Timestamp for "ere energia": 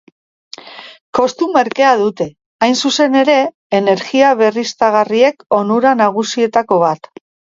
3.19-4.31